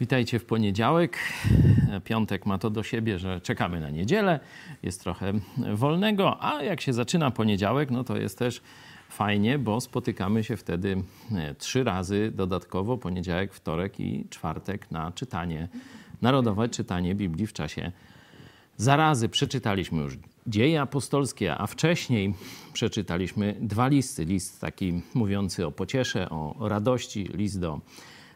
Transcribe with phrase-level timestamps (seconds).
[0.00, 1.18] Witajcie w poniedziałek.
[2.04, 4.40] Piątek ma to do siebie, że czekamy na niedzielę,
[4.82, 5.32] jest trochę
[5.74, 8.60] wolnego, a jak się zaczyna poniedziałek, no to jest też
[9.08, 11.02] fajnie, bo spotykamy się wtedy
[11.32, 15.68] e, trzy razy dodatkowo poniedziałek, wtorek i czwartek na czytanie,
[16.22, 17.92] narodowe czytanie Biblii w czasie
[18.76, 19.28] zarazy.
[19.28, 22.34] Przeczytaliśmy już dzieje apostolskie, a wcześniej
[22.72, 24.24] przeczytaliśmy dwa listy.
[24.24, 27.80] List taki mówiący o pociesze, o radości, list do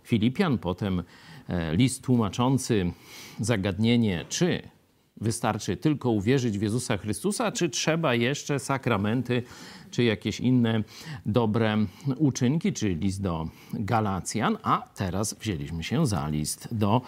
[0.02, 1.02] Filipian, potem
[1.48, 2.92] E, list tłumaczący
[3.40, 4.62] zagadnienie, czy
[5.20, 9.42] wystarczy tylko uwierzyć w Jezusa Chrystusa, czy trzeba jeszcze sakramenty,
[9.90, 10.82] czy jakieś inne
[11.26, 11.76] dobre
[12.16, 17.00] uczynki, czy list do Galacjan, a teraz wzięliśmy się za list do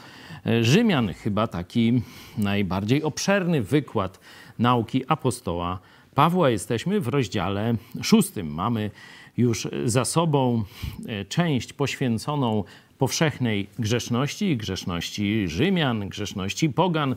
[0.47, 2.03] e, Rzymian, chyba taki
[2.39, 4.21] najbardziej obszerny wykład
[4.59, 5.79] nauki apostoła
[6.15, 6.51] Pawła.
[6.51, 8.55] Jesteśmy w rozdziale szóstym.
[8.55, 8.91] Mamy
[9.37, 10.65] już za sobą
[11.07, 12.65] e, część poświęconą
[12.99, 17.17] powszechnej grzeszności, grzeszności Rzymian, grzeszności Pogan,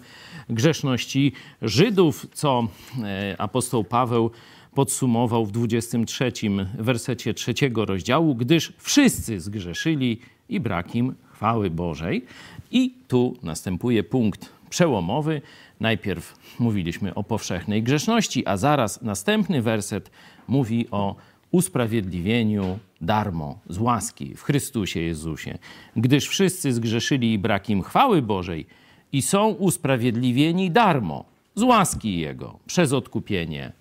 [0.49, 2.67] grzeszności Żydów, co
[3.03, 4.31] e, apostoł Paweł
[4.73, 6.31] podsumował w 23
[6.79, 10.19] wersecie trzeciego rozdziału, gdyż wszyscy zgrzeszyli
[10.49, 12.25] i brak im chwały Bożej.
[12.71, 15.41] I tu następuje punkt przełomowy.
[15.79, 20.11] Najpierw mówiliśmy o powszechnej grzeszności, a zaraz następny werset
[20.47, 21.15] mówi o
[21.51, 25.57] usprawiedliwieniu darmo, z łaski w Chrystusie Jezusie,
[25.95, 28.65] gdyż wszyscy zgrzeszyli i brak im chwały Bożej
[29.11, 31.25] i są usprawiedliwieni darmo,
[31.55, 33.71] z łaski Jego, przez odkupienie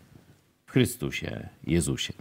[0.66, 2.12] w Chrystusie Jezusie.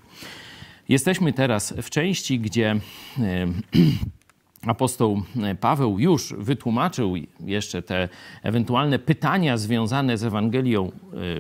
[0.90, 2.76] Jesteśmy teraz w części, gdzie
[4.66, 5.22] apostoł
[5.60, 8.10] Paweł już wytłumaczył jeszcze te
[8.44, 10.92] ewentualne pytania związane z Ewangelią e,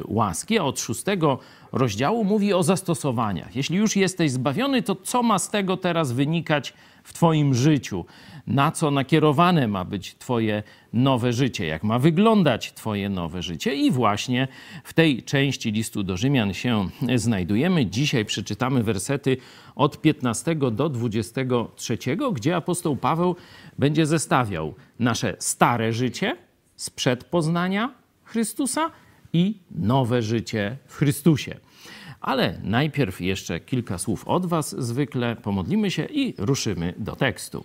[0.08, 1.40] łaski, a od szóstego
[1.72, 3.56] rozdziału mówi o zastosowaniach.
[3.56, 6.74] Jeśli już jesteś zbawiony, to co ma z tego teraz wynikać
[7.06, 8.06] w Twoim życiu?
[8.48, 11.66] Na co nakierowane ma być Twoje nowe życie?
[11.66, 13.76] Jak ma wyglądać Twoje nowe życie?
[13.76, 14.48] I właśnie
[14.84, 17.86] w tej części listu do Rzymian się znajdujemy.
[17.86, 19.38] Dzisiaj przeczytamy wersety
[19.76, 21.98] od 15 do 23,
[22.34, 23.36] gdzie apostoł Paweł
[23.80, 26.38] będzie zestawiał nasze stare życie
[26.76, 28.92] sprzed poznania Chrystusa
[29.34, 31.60] i nowe życie w Chrystusie.
[32.26, 37.64] Ale najpierw jeszcze kilka słów od Was zwykle, pomodlimy się i ruszymy do tekstu.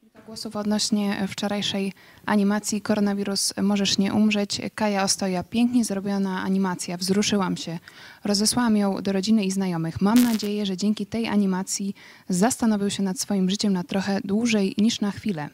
[0.00, 1.92] Kilka głosów odnośnie wczorajszej
[2.26, 4.60] animacji Koronawirus Możesz nie umrzeć.
[4.74, 7.78] Kaja Ostoja, pięknie zrobiona animacja, wzruszyłam się.
[8.24, 10.00] Rozesłałam ją do rodziny i znajomych.
[10.00, 11.94] Mam nadzieję, że dzięki tej animacji
[12.28, 15.48] zastanowił się nad swoim życiem na trochę dłużej niż na chwilę.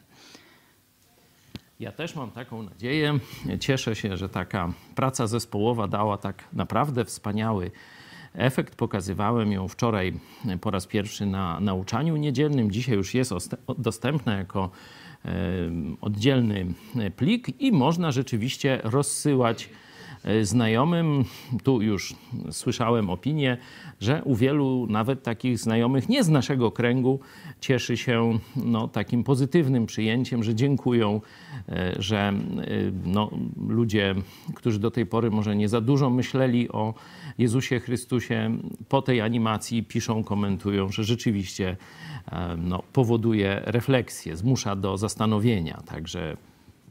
[1.79, 3.19] Ja też mam taką nadzieję.
[3.59, 7.71] Cieszę się, że taka praca zespołowa dała tak naprawdę wspaniały
[8.33, 8.75] efekt.
[8.75, 10.13] Pokazywałem ją wczoraj
[10.61, 12.71] po raz pierwszy na nauczaniu niedzielnym.
[12.71, 13.33] Dzisiaj już jest
[13.77, 14.71] dostępna jako
[16.01, 16.73] oddzielny
[17.15, 19.69] plik i można rzeczywiście rozsyłać
[20.41, 21.25] znajomym.
[21.63, 22.15] Tu już
[22.51, 23.57] słyszałem opinię,
[23.99, 27.19] że u wielu nawet takich znajomych nie z naszego kręgu
[27.61, 31.21] cieszy się no, takim pozytywnym przyjęciem, że dziękują,
[31.69, 32.33] e, że e,
[33.05, 33.31] no,
[33.67, 34.15] ludzie,
[34.55, 36.93] którzy do tej pory może nie za dużo myśleli o
[37.37, 38.57] Jezusie Chrystusie,
[38.89, 41.77] po tej animacji piszą, komentują, że rzeczywiście
[42.57, 45.81] no, powoduje refleksję, zmusza do zastanowienia.
[45.85, 46.37] Także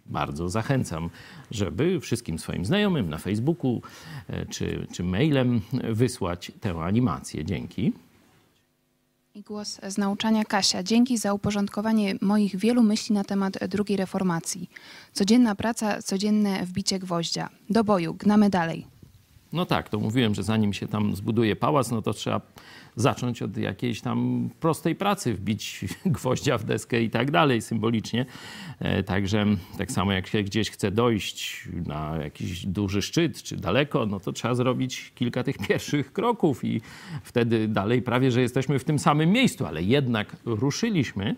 [0.06, 1.10] bardzo zachęcam,
[1.50, 3.82] żeby wszystkim swoim znajomym na Facebooku
[4.28, 5.60] e, czy, czy mailem
[5.90, 7.44] wysłać tę animację.
[7.44, 7.92] Dzięki.
[9.34, 10.82] I głos z nauczania Kasia.
[10.82, 14.70] Dzięki za uporządkowanie moich wielu myśli na temat drugiej reformacji.
[15.12, 17.48] Codzienna praca, codzienne wbicie gwoździa.
[17.70, 18.86] Do boju, gnamy dalej.
[19.52, 22.40] No tak, to mówiłem, że zanim się tam zbuduje pałac, no to trzeba
[22.96, 28.26] zacząć od jakiejś tam prostej pracy, wbić gwoździa w deskę i tak dalej, symbolicznie.
[28.78, 29.46] E, także
[29.78, 34.32] tak samo jak się gdzieś chce dojść na jakiś duży szczyt czy daleko, no to
[34.32, 36.80] trzeba zrobić kilka tych pierwszych kroków i
[37.22, 41.36] wtedy dalej prawie, że jesteśmy w tym samym miejscu, ale jednak ruszyliśmy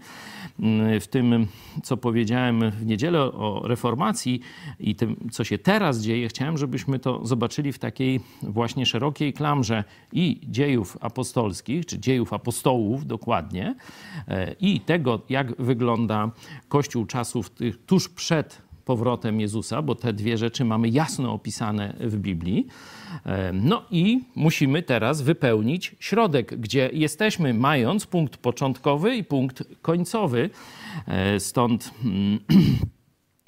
[0.60, 1.46] mm, w tym,
[1.82, 4.40] co powiedziałem w niedzielę o reformacji
[4.80, 6.28] i tym, co się teraz dzieje.
[6.28, 12.32] Chciałem, żebyśmy to zobaczyli w takiej właśnie szerokiej klamrze i dziejów apostolskich, apostolskich, czy dziejów
[12.32, 13.75] apostołów dokładnie,
[14.28, 16.31] e, i tego, jak wygląda
[16.69, 22.16] Kościół czasów tych, tuż przed powrotem Jezusa, bo te dwie rzeczy mamy jasno opisane w
[22.16, 22.66] Biblii.
[23.25, 30.50] E, no i musimy teraz wypełnić środek, gdzie jesteśmy, mając punkt początkowy i punkt końcowy.
[31.06, 31.90] E, stąd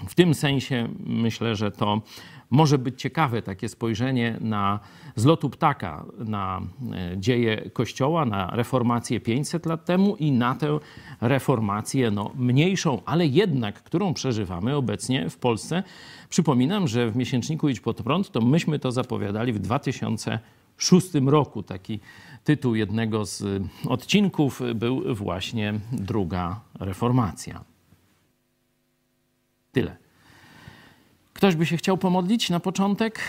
[0.08, 2.02] W tym sensie myślę, że to
[2.50, 4.80] może być ciekawe takie spojrzenie na
[5.16, 6.60] z lotu ptaka na
[6.92, 10.78] e, dzieje Kościoła, na reformację 500 lat temu i na tę
[11.20, 15.82] reformację no, mniejszą, ale jednak, którą przeżywamy obecnie w Polsce.
[16.28, 21.62] Przypominam, że w miesięczniku Idź pod prąd to myśmy to zapowiadali w 2006 roku.
[21.62, 22.00] Taki
[22.44, 27.64] tytuł jednego z odcinków był właśnie Druga Reformacja.
[29.72, 30.07] Tyle.
[31.38, 33.20] Ktoś by się chciał pomodlić na początek?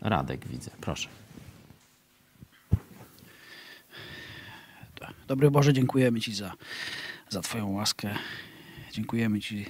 [0.00, 1.08] Radek widzę, proszę.
[5.26, 6.52] Dobry Boże, dziękujemy Ci za,
[7.28, 8.14] za Twoją łaskę.
[8.92, 9.66] Dziękujemy Ci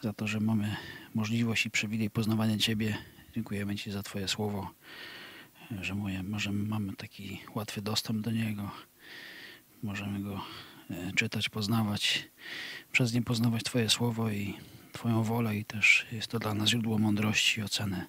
[0.00, 0.76] za to, że mamy
[1.14, 2.98] możliwość i przywilej poznawania Ciebie.
[3.34, 4.70] Dziękujemy Ci za Twoje słowo,
[5.80, 8.70] że moje, możemy, mamy taki łatwy dostęp do niego.
[9.82, 10.40] Możemy go
[10.90, 12.28] e, czytać, poznawać,
[12.92, 14.54] przez nie poznawać Twoje słowo i
[14.92, 18.06] Twoją wolę i też jest to dla nas źródło mądrości, oceny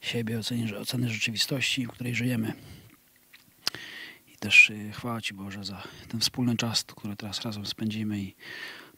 [0.00, 2.52] siebie, oceny, oceny rzeczywistości, w której żyjemy.
[4.34, 8.34] I też y, chwała Ci Boże za ten wspólny czas, który teraz razem spędzimy i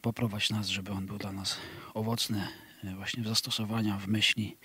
[0.01, 1.57] poprowadź nas, żeby on był dla nas
[1.93, 2.47] owocny
[2.83, 4.57] y, właśnie w zastosowaniach, w myśli,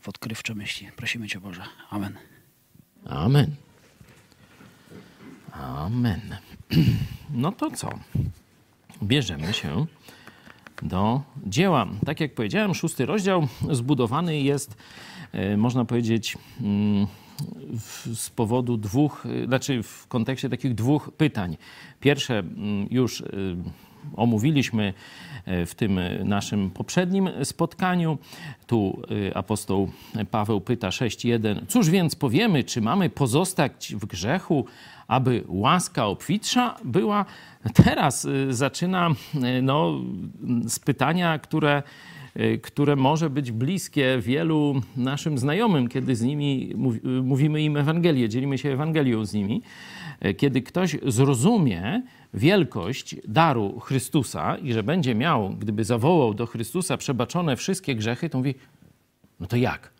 [0.00, 0.88] w odkrywcze myśli.
[0.96, 1.62] Prosimy Cię Boże.
[1.90, 2.18] Amen.
[3.04, 3.56] Amen.
[5.52, 6.36] Amen.
[7.30, 7.98] No to co?
[9.02, 9.86] Bierzemy się
[10.84, 11.86] do dzieła.
[12.06, 14.76] Tak jak powiedziałem, szósty rozdział zbudowany jest,
[15.32, 17.06] e, można powiedzieć, mm,
[18.14, 21.56] z powodu dwóch, e, znaczy w kontekście takich dwóch pytań.
[22.00, 23.26] Pierwsze mm, już e,
[24.16, 24.94] omówiliśmy
[25.46, 28.18] w tym naszym poprzednim spotkaniu.
[28.66, 29.02] Tu
[29.34, 29.90] apostoł
[30.30, 31.66] Paweł pyta 6.1.
[31.68, 34.64] Cóż więc powiemy, czy mamy pozostać w grzechu,
[35.08, 37.24] aby łaska obfitsza była?
[37.84, 39.10] Teraz y, zaczyna
[39.62, 40.00] no,
[40.66, 41.82] z pytania, które,
[42.62, 46.72] które może być bliskie wielu naszym znajomym, kiedy z nimi
[47.22, 49.62] mówimy im Ewangelię, dzielimy się Ewangelią z nimi.
[50.36, 52.02] Kiedy ktoś zrozumie
[52.34, 58.38] wielkość daru Chrystusa i że będzie miał, gdyby zawołał do Chrystusa przebaczone wszystkie grzechy, to
[58.38, 58.54] mówi,
[59.40, 59.90] no to jak?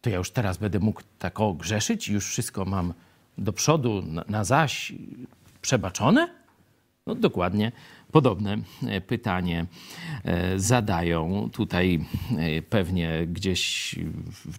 [0.00, 2.94] To ja już teraz będę mógł tak o grzeszyć już wszystko mam
[3.38, 4.92] do przodu, na, na zaś
[5.62, 6.28] przebaczone?
[7.06, 7.72] No dokładnie
[8.12, 9.66] podobne e, pytanie
[10.24, 12.04] e, zadają tutaj
[12.38, 13.94] e, pewnie gdzieś,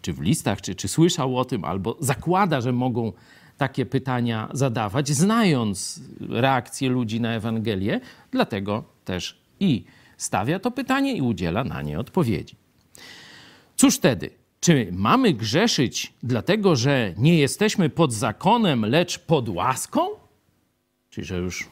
[0.01, 3.13] czy w listach, czy, czy słyszał o tym, albo zakłada, że mogą
[3.57, 7.99] takie pytania zadawać, znając reakcję ludzi na Ewangelię,
[8.31, 9.83] dlatego też i
[10.17, 12.55] stawia to pytanie i udziela na nie odpowiedzi.
[13.75, 14.29] Cóż wtedy?
[14.59, 20.01] Czy mamy grzeszyć dlatego, że nie jesteśmy pod zakonem, lecz pod łaską?
[21.09, 21.69] Czyli, że już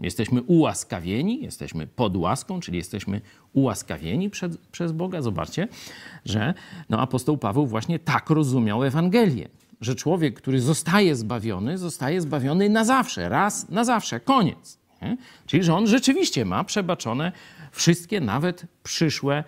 [0.00, 3.20] jesteśmy ułaskawieni, jesteśmy pod łaską, czyli jesteśmy
[3.52, 5.22] ułaskawieni przed, przez Boga.
[5.22, 5.68] Zobaczcie,
[6.24, 6.54] że
[6.90, 9.48] no, apostoł Paweł właśnie tak rozumiał Ewangelię.
[9.80, 14.78] Że człowiek, który zostaje zbawiony, zostaje zbawiony na zawsze, raz na zawsze, koniec.
[15.02, 15.16] Nie?
[15.46, 17.32] Czyli, że on rzeczywiście ma przebaczone
[17.72, 19.44] wszystkie, nawet przyszłe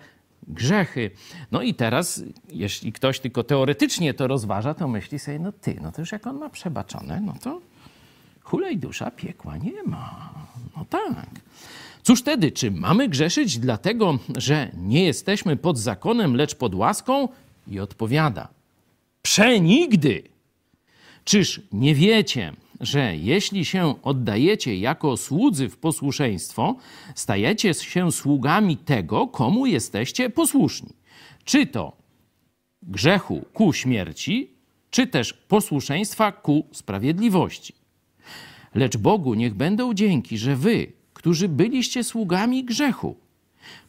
[0.47, 1.11] grzechy.
[1.51, 5.91] No i teraz, jeśli ktoś tylko teoretycznie to rozważa, to myśli sobie, no ty, no
[5.91, 7.61] to już jak on ma przebaczone, no to
[8.47, 10.33] hulej dusza piekła nie ma.
[10.77, 11.29] No tak.
[12.03, 17.29] Cóż wtedy, czy mamy grzeszyć dlatego, że nie jesteśmy pod zakonem, lecz pod łaską?
[17.67, 18.47] I odpowiada,
[19.21, 20.23] przenigdy.
[21.23, 26.75] Czyż nie wiecie, że jeśli się oddajecie jako słudzy w posłuszeństwo,
[27.15, 30.93] stajecie się sługami tego, komu jesteście posłuszni.
[31.43, 31.97] Czy to
[32.83, 34.51] grzechu ku śmierci,
[34.89, 37.86] czy też posłuszeństwa ku sprawiedliwości.
[38.77, 43.15] Lecz Bogu niech będą dzięki, że wy, którzy byliście sługami grzechu,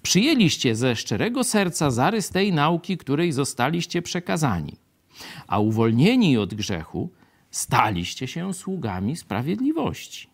[0.03, 4.77] przyjęliście ze szczerego serca zarys tej nauki, której zostaliście przekazani,
[5.47, 7.11] a uwolnieni od grzechu,
[7.51, 10.29] staliście się sługami sprawiedliwości.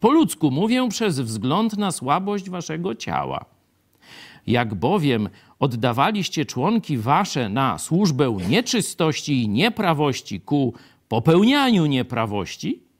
[0.00, 3.44] Po ludzku mówię przez wzgląd na słabość waszego ciała.
[4.46, 10.74] Jak bowiem oddawaliście członki wasze na służbę nieczystości i nieprawości ku
[11.08, 12.91] popełnianiu nieprawości,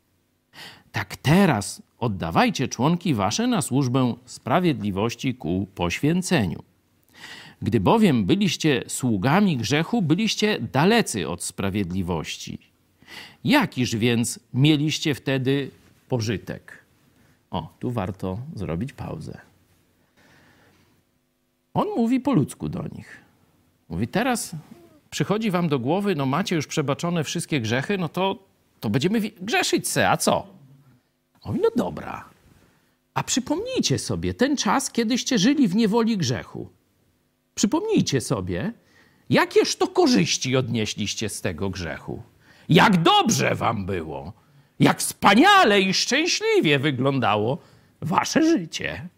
[0.93, 6.63] tak teraz oddawajcie członki wasze na służbę sprawiedliwości ku poświęceniu.
[7.63, 12.59] Gdy bowiem byliście sługami grzechu, byliście dalecy od sprawiedliwości.
[13.45, 15.71] Jakiż więc mieliście wtedy
[16.09, 16.85] pożytek?
[17.51, 19.41] O, tu warto zrobić pauzę.
[21.75, 23.21] On mówi po ludzku do nich.
[23.89, 24.57] Mówi, teraz
[25.11, 28.39] przychodzi wam do głowy, no macie już przebaczone wszystkie grzechy, no to,
[28.81, 30.47] to będziemy grzeszyć se, a co?
[31.45, 32.29] Mówi, no dobra.
[33.15, 36.69] A przypomnijcie sobie ten czas, kiedyście żyli w niewoli grzechu.
[37.55, 38.73] Przypomnijcie sobie,
[39.31, 42.23] jakież to korzyści odnieśliście z tego grzechu.
[42.69, 44.33] Jak dobrze wam było,
[44.81, 47.59] jak wspaniale i szczęśliwie wyglądało
[48.01, 49.09] wasze życie.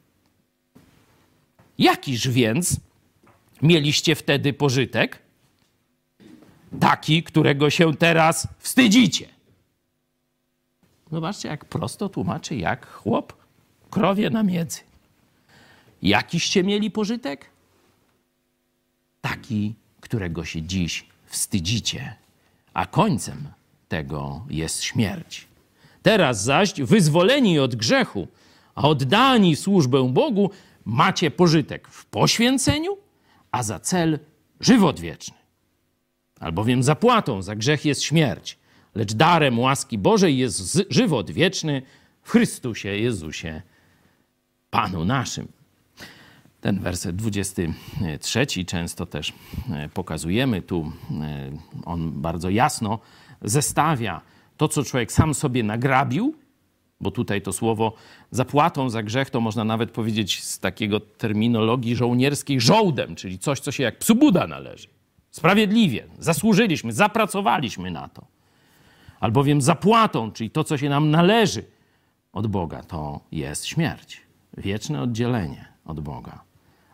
[1.78, 2.76] Jakiż więc
[3.62, 5.18] mieliście wtedy pożytek?
[6.80, 9.33] Taki, którego się teraz wstydzicie.
[11.14, 13.32] Zobaczcie, jak prosto tłumaczy, jak chłop
[13.90, 14.80] krowie na miedzy.
[16.02, 17.50] Jakiście mieli pożytek?
[19.20, 22.14] Taki, którego się dziś wstydzicie,
[22.74, 23.48] a końcem
[23.88, 25.46] tego jest śmierć.
[26.02, 28.28] Teraz zaś, wyzwoleni od grzechu,
[28.74, 30.50] a oddani służbę Bogu,
[30.84, 32.96] macie pożytek w poświęceniu,
[33.50, 34.18] a za cel
[34.60, 35.36] żywot wieczny.
[36.40, 38.58] Albowiem zapłatą za grzech jest śmierć,
[38.94, 41.82] lecz darem łaski Bożej jest żywot wieczny
[42.22, 43.62] w Chrystusie Jezusie,
[44.70, 45.48] Panu naszym.
[46.60, 49.32] Ten werset 23 często też
[49.70, 50.62] e, pokazujemy.
[50.62, 51.50] Tu e,
[51.84, 52.98] on bardzo jasno
[53.42, 54.20] zestawia
[54.56, 56.34] to, co człowiek sam sobie nagrabił,
[57.00, 57.92] bo tutaj to słowo
[58.30, 63.72] zapłatą za grzech to można nawet powiedzieć z takiego terminologii żołnierskiej żołdem, czyli coś, co
[63.72, 64.88] się jak psu Buda należy.
[65.30, 68.33] Sprawiedliwie, zasłużyliśmy, zapracowaliśmy na to.
[69.24, 71.64] Albowiem zapłatą, czyli to, co się nam należy
[72.32, 74.20] od Boga, to jest śmierć,
[74.56, 76.44] wieczne oddzielenie od Boga.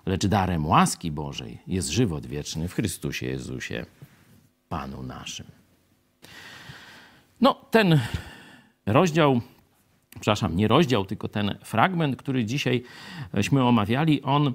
[0.06, 3.86] Lecz darem łaski Bożej jest żywot wieczny w Chrystusie Jezusie,
[4.68, 5.46] Panu naszym.
[7.40, 8.00] No, ten
[8.86, 9.40] rozdział
[10.14, 14.52] przepraszam, nie rozdział, tylko ten fragment, który dzisiejśmy omawiali, on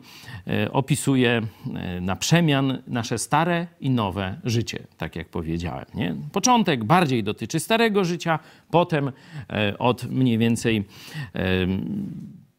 [0.48, 1.42] e, opisuje
[1.76, 5.86] e, na przemian nasze stare i nowe życie, tak jak powiedziałem.
[5.94, 6.16] Nie?
[6.32, 8.40] Początek bardziej dotyczy starego życia,
[8.72, 9.12] potem
[9.50, 10.84] e, od mniej więcej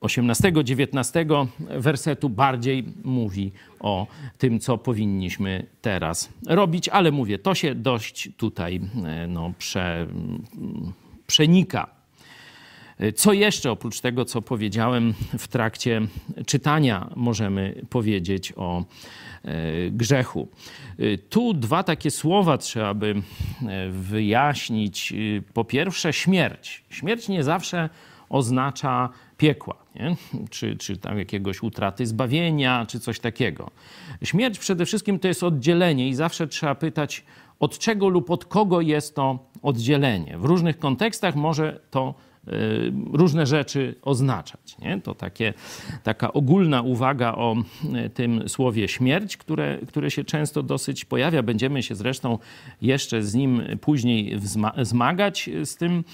[0.01, 4.07] 18-19 wersetu bardziej mówi o
[4.39, 8.81] tym, co powinniśmy teraz robić, ale mówię, to się dość tutaj
[9.29, 10.07] no, prze,
[11.27, 11.96] przenika
[13.15, 16.03] co jeszcze oprócz tego, co powiedziałem w trakcie
[16.47, 18.85] czytania, możemy powiedzieć o
[19.45, 19.55] e,
[19.91, 20.49] grzechu?
[20.99, 23.15] E, tu dwa takie słowa trzeba by
[23.67, 25.15] e, wyjaśnić.
[25.55, 26.85] Po pierwsze, śmierć.
[26.91, 27.89] Śmierć nie zawsze
[28.29, 30.17] oznacza piekła, nie?
[30.51, 33.71] Czy, czy tam jakiegoś utraty zbawienia, czy coś takiego.
[34.23, 37.25] Śmierć przede wszystkim to jest oddzielenie i zawsze trzeba pytać,
[37.61, 40.39] od czego lub od kogo jest to oddzielenie.
[40.39, 42.15] W różnych kontekstach może to
[43.13, 44.79] różne rzeczy oznaczać.
[44.79, 45.01] Nie?
[45.01, 45.55] To takie,
[46.03, 47.57] taka ogólna uwaga o
[48.07, 51.43] y, tym słowie śmierć, które, które się często dosyć pojawia.
[51.43, 52.39] Będziemy się zresztą
[52.83, 54.39] jeszcze z nim później
[54.83, 56.05] zmagać z tym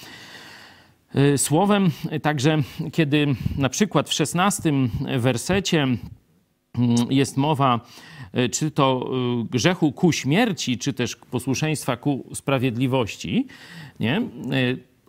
[1.16, 1.90] y, słowem.
[2.22, 2.58] Także
[2.92, 3.26] kiedy
[3.58, 5.98] na przykład w szesnastym wersecie mm,
[7.10, 7.80] jest mowa
[8.52, 9.10] czy to
[9.50, 13.46] grzechu ku śmierci, czy też posłuszeństwa ku sprawiedliwości,
[14.00, 14.22] nie?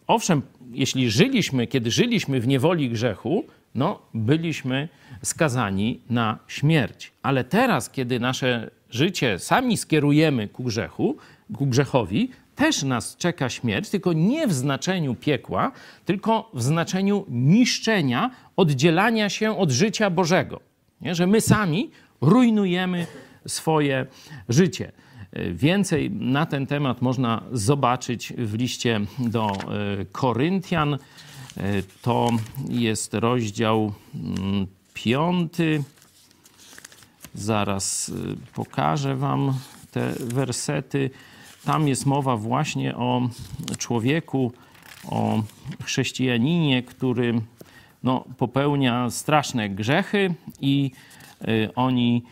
[0.08, 0.42] Owszem,
[0.72, 3.46] jeśli żyliśmy, kiedy żyliśmy w niewoli grzechu,
[3.76, 4.90] no, byliśmy
[5.24, 7.12] skazani na śmierć.
[7.22, 11.18] Ale teraz, kiedy nasze życie sami skierujemy ku grzechu,
[11.58, 15.72] ku grzechowi, też nas czeka śmierć, tylko nie w znaczeniu piekła,
[16.06, 20.60] tylko w znaczeniu niszczenia, oddzielania się od życia Bożego.
[21.02, 21.16] Nie?
[21.16, 21.92] Że my sami
[22.22, 23.08] rujnujemy
[23.48, 24.06] swoje
[24.50, 24.92] życie.
[25.54, 30.94] Więcej na ten temat można zobaczyć w liście do e, Koryntian.
[30.94, 30.98] E,
[32.02, 32.30] to
[32.70, 35.84] jest rozdział mm, piąty.
[37.34, 39.54] Zaraz e, pokażę Wam
[39.92, 41.10] te wersety.
[41.66, 43.30] Tam jest mowa właśnie o
[43.78, 44.52] człowieku,
[45.08, 45.44] o
[45.84, 47.42] chrześcijaninie, który
[48.04, 50.92] no, popełnia straszne grzechy i
[51.76, 52.24] oni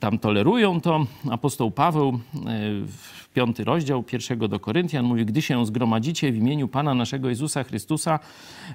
[0.00, 1.06] tam tolerują to.
[1.30, 2.40] Apostoł Paweł y,
[2.86, 7.64] w piąty rozdział pierwszego do Koryntian mówi, gdy się zgromadzicie w imieniu Pana naszego Jezusa
[7.64, 8.18] Chrystusa,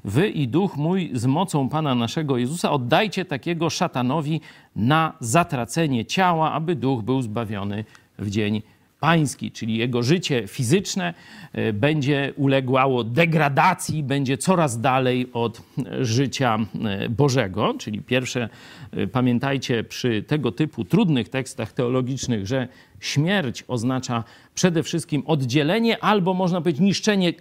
[0.03, 4.41] wy i duch mój z mocą Pana naszego Jezusa oddajcie takiego szatanowi
[4.75, 7.85] na zatracenie ciała, aby duch był zbawiony
[8.19, 8.61] w dzień
[9.01, 11.13] pański, czyli jego życie fizyczne
[11.53, 15.61] e, będzie uległało degradacji, będzie coraz dalej od
[16.01, 17.73] życia e, Bożego.
[17.79, 18.49] Czyli pierwsze,
[18.91, 22.67] e, pamiętajcie przy tego typu trudnych tekstach teologicznych, że
[22.99, 24.23] śmierć oznacza
[24.55, 27.33] przede wszystkim oddzielenie albo można powiedzieć niszczenie,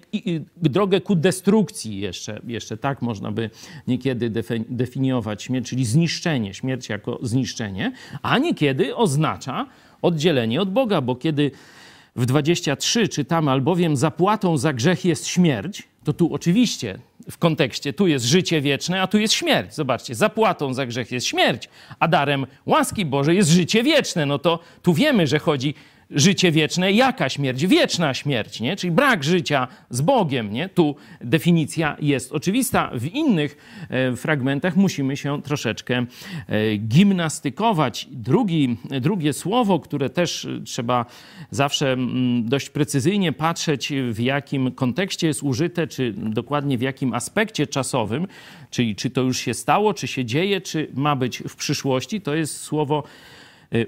[0.57, 3.51] drogę ku destrukcji jeszcze, jeszcze tak można by
[3.87, 4.31] niekiedy
[4.69, 9.67] definiować śmierć, czyli zniszczenie, śmierć jako zniszczenie, a niekiedy oznacza
[10.03, 11.51] oddzielenie od Boga, bo kiedy
[12.17, 16.99] w 23 czytamy, albowiem zapłatą za grzech jest śmierć, to tu oczywiście
[17.31, 19.75] w kontekście tu jest życie wieczne, a tu jest śmierć.
[19.75, 24.27] Zobaczcie, zapłatą za grzech jest śmierć, a darem łaski Bożej jest życie wieczne.
[24.27, 25.75] No to tu wiemy, że chodzi
[26.11, 27.67] życie wieczne, jaka śmierć?
[27.67, 28.77] Wieczna śmierć, nie?
[28.77, 30.69] Czyli brak życia z Bogiem, nie?
[30.69, 32.91] Tu definicja jest oczywista.
[32.95, 33.57] W innych
[33.91, 36.07] e, fragmentach musimy się troszeczkę
[36.49, 38.09] e, gimnastykować.
[38.11, 41.07] Drugi, drugie słowo, które też trzeba
[41.51, 47.67] zawsze mm, dość precyzyjnie patrzeć, w jakim kontekście jest użyte, czy dokładnie w jakim aspekcie
[47.67, 48.27] czasowym,
[48.71, 52.35] czyli czy to już się stało, czy się dzieje, czy ma być w przyszłości, to
[52.35, 53.05] jest słowo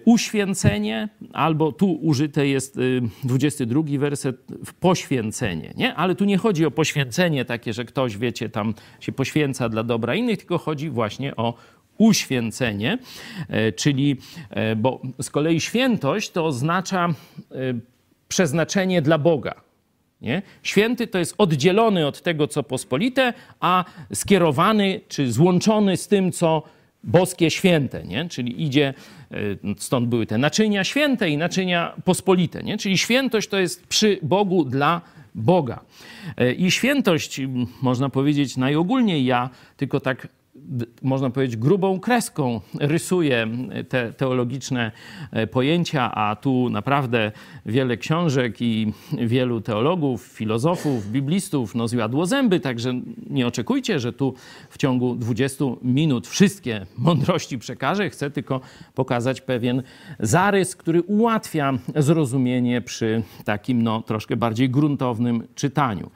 [0.05, 2.79] uświęcenie, albo tu użyte jest
[3.25, 4.37] 22 y, werset,
[4.81, 5.95] poświęcenie, nie?
[5.95, 10.15] Ale tu nie chodzi o poświęcenie takie, że ktoś, wiecie, tam się poświęca dla dobra
[10.15, 11.55] innych, tylko chodzi właśnie o
[11.99, 12.99] uświęcenie,
[13.49, 14.17] e, czyli,
[14.77, 17.09] bo z kolei świętość to oznacza
[18.29, 19.55] przeznaczenie dla Boga.
[20.23, 20.43] Nie?
[20.63, 23.85] Święty to jest oddzielony od tego, co pospolite, a
[24.15, 26.63] skierowany czy złączony z tym, co
[27.05, 28.29] boskie święte, nie?
[28.29, 28.95] czyli idzie,
[29.31, 29.37] e,
[29.77, 32.79] stąd były te naczynia święte i naczynia pospolite, nie?
[32.79, 35.01] czyli świętość to jest przy Bogu dla
[35.35, 35.81] Boga.
[36.37, 37.41] E, I świętość,
[37.83, 40.29] można powiedzieć najogólniej, ja tylko tak
[41.03, 43.49] można powiedzieć, grubą kreską rysuje
[43.89, 44.93] te teologiczne
[45.31, 47.33] e, pojęcia, a tu naprawdę
[47.67, 52.95] wiele książek i wielu teologów, filozofów, biblistów no, zjadło zęby, także
[53.31, 54.35] nie oczekujcie, że tu
[54.71, 58.11] w ciągu 20 minut wszystkie mądrości przekażę.
[58.11, 58.61] Chcę tylko
[58.95, 59.83] pokazać pewien
[60.21, 66.11] zarys, który ułatwia zrozumienie przy takim no, troszkę bardziej gruntownym czytaniu.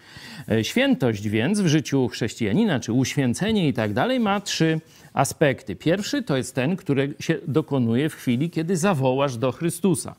[0.51, 4.81] E, świętość więc w życiu chrześcijanina, czy uświęcenie i tak dalej, trzy
[5.17, 5.77] aspekty.
[5.77, 10.15] Pierwszy to jest ten, który się dokonuje w chwili, kiedy zawołasz do Chrystusa.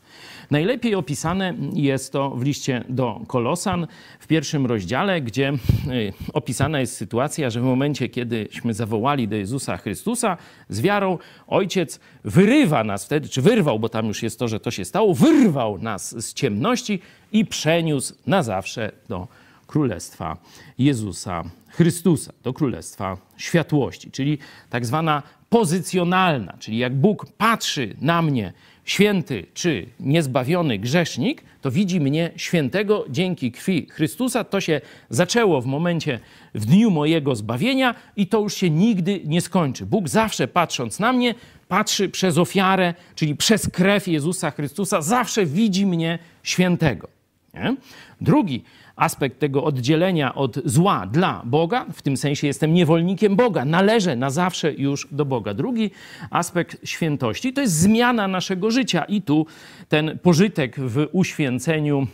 [0.52, 3.88] Najlepiej opisane jest to w liście do Kolosan
[4.20, 5.54] w pierwszym rozdziale, gdzie
[5.88, 10.38] y, opisana jest sytuacja, że w momencie, kiedyśmy zawołali do Jezusa Chrystusa
[10.70, 14.72] z wiarą, Ojciec wyrywa nas wtedy, czy wyrwał, bo tam już jest to, że to
[14.72, 17.00] się stało, wyrwał nas z ciemności
[17.32, 19.28] i przeniósł na zawsze do
[19.68, 20.38] Królestwa
[20.78, 24.38] Jezusa Chrystusa, do Królestwa Światłości, czyli
[24.70, 28.54] tak zwana pozycjonalna, czyli jak Bóg patrzy na mnie,
[28.86, 34.44] święty czy niezbawiony grzesznik, to widzi mnie świętego dzięki krwi Chrystusa.
[34.44, 36.20] To się zaczęło w momencie,
[36.56, 39.86] w dniu mojego zbawienia i to już się nigdy nie skończy.
[39.86, 41.36] Bóg zawsze patrząc na mnie,
[41.68, 47.17] patrzy przez ofiarę, czyli przez krew Jezusa Chrystusa, zawsze widzi mnie świętego.
[47.64, 47.76] Nie?
[48.22, 48.64] Drugi
[48.96, 54.30] aspekt tego oddzielenia od zła dla Boga, w tym sensie jestem niewolnikiem Boga, należę na
[54.30, 55.54] zawsze już do Boga.
[55.54, 55.92] Drugi
[56.30, 59.46] aspekt świętości to jest zmiana naszego życia i tu
[59.90, 62.08] ten pożytek w uświęceniu,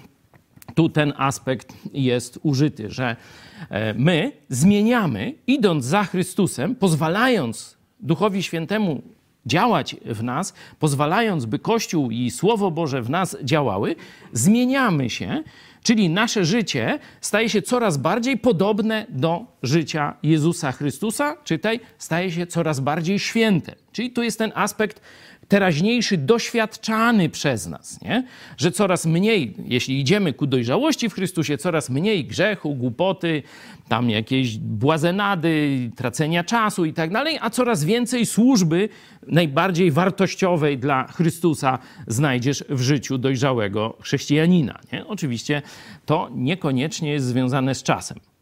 [0.75, 3.15] tu ten aspekt jest użyty, że
[3.69, 9.01] e, my zmieniamy, idąc za Chrystusem, pozwalając Duchowi Świętemu
[9.45, 13.95] działać w nas, pozwalając, by Kościół i Słowo Boże w nas działały,
[14.33, 15.43] zmieniamy się
[15.83, 22.47] Czyli nasze życie staje się coraz bardziej podobne do życia Jezusa Chrystusa, czytaj, staje się
[22.47, 23.75] coraz bardziej święte.
[23.91, 25.01] Czyli tu jest ten aspekt
[25.47, 28.23] teraźniejszy doświadczany przez nas, nie?
[28.57, 33.43] że coraz mniej, jeśli idziemy ku dojrzałości w Chrystusie, coraz mniej grzechu, głupoty,
[33.87, 38.89] tam jakieś błazenady, tracenia czasu i tak dalej, a coraz więcej służby
[39.27, 44.79] najbardziej wartościowej dla Chrystusa znajdziesz w życiu dojrzałego chrześcijanina.
[44.93, 45.07] Nie?
[45.07, 45.61] Oczywiście
[46.05, 48.32] to niekoniecznie jest związane z czasem.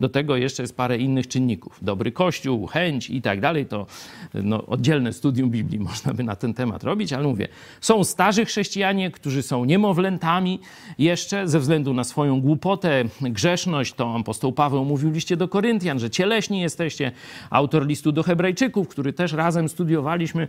[0.00, 1.78] Do tego jeszcze jest parę innych czynników.
[1.82, 3.66] Dobry kościół, chęć i tak dalej.
[3.66, 3.86] To
[4.34, 7.48] no, oddzielne studium Biblii można by na ten temat robić, ale mówię,
[7.80, 10.60] są starzy chrześcijanie, którzy są niemowlętami
[10.98, 13.94] jeszcze ze względu na swoją głupotę, grzeszność.
[13.94, 17.12] To apostoł Paweł mówił w liście do Koryntian, że cieleśni jesteście.
[17.50, 20.48] Autor listu do Hebrajczyków, który też razem studiowaliśmy,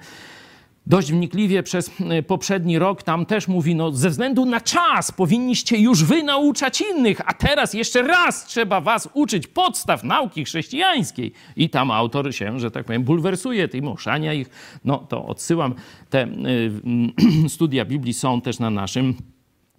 [0.88, 3.04] dość wnikliwie przez e, poprzedni rok.
[3.04, 7.74] Tam też mówi, no ze względu na czas powinniście już wy nauczać innych, a teraz
[7.74, 11.32] jeszcze raz trzeba was uczyć podstaw nauki chrześcijańskiej.
[11.56, 14.50] I tam autor się, że tak powiem, bulwersuje tym, oszania ich.
[14.86, 15.76] No to odsyłam.
[16.10, 19.16] Te y, studia Biblii są też na naszym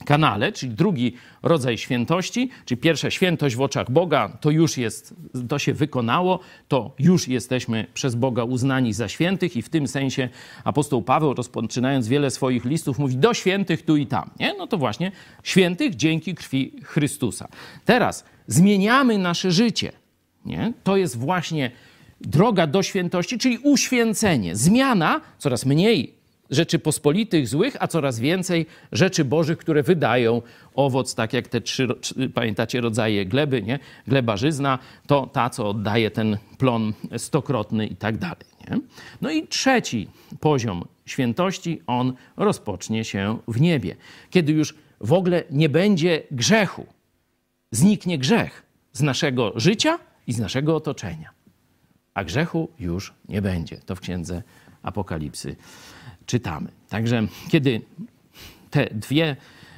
[0.04, 5.14] kanale, czyli drugi rodzaj świętości, czyli pierwsza świętość w oczach Boga, to już jest,
[5.48, 10.28] to się wykonało, to już jesteśmy przez Boga uznani za świętych i w tym sensie
[10.64, 14.54] apostoł Paweł rozpoczynając wiele swoich listów mówi do świętych tu i tam, nie?
[14.58, 17.48] No to właśnie świętych dzięki krwi Chrystusa.
[17.84, 19.92] Teraz zmieniamy nasze życie,
[20.44, 20.72] nie?
[20.84, 21.70] To jest właśnie
[22.20, 26.17] droga do świętości, czyli uświęcenie, zmiana, coraz mniej
[26.50, 30.42] rzeczy pospolitych, złych, a coraz więcej rzeczy bożych, które wydają
[30.74, 31.88] owoc, tak jak te trzy,
[32.34, 33.78] pamiętacie, rodzaje gleby, nie?
[34.06, 38.46] Gleba żyzna to ta, co oddaje ten plon stokrotny i tak dalej.
[38.70, 38.80] Nie?
[39.20, 40.08] No i trzeci
[40.40, 43.96] poziom świętości, on rozpocznie się w niebie,
[44.30, 46.86] kiedy już w ogóle nie będzie grzechu.
[47.70, 51.30] Zniknie grzech z naszego życia i z naszego otoczenia.
[52.14, 53.76] A grzechu już nie będzie.
[53.76, 54.42] To w księdze
[54.82, 55.56] Apokalipsy
[56.28, 56.70] czytamy.
[56.88, 57.80] Także kiedy
[58.70, 59.36] te dwie,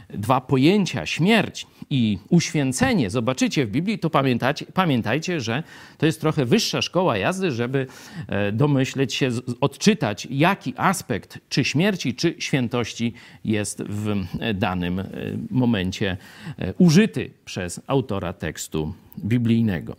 [0.08, 5.62] dwa pojęcia, śmierć i uświęcenie, zobaczycie w Biblii, to pamiętajcie, pamiętajcie, że
[5.98, 7.86] to jest trochę wyższa szkoła jazdy, żeby
[8.28, 15.06] e, domyśleć się, odczytać, jaki aspekt czy śmierci, czy świętości jest w danym e,
[15.50, 16.16] momencie
[16.58, 19.96] e, użyty przez autora tekstu biblijnego.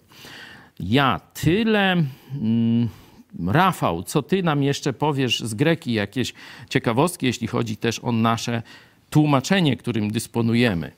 [0.79, 1.91] Ja tyle.
[2.41, 2.89] Mm,
[3.47, 6.33] Rafał, co ty nam jeszcze powiesz z greki, jakieś
[6.69, 8.63] ciekawostki, jeśli chodzi też o nasze
[9.09, 10.91] tłumaczenie, którym dysponujemy?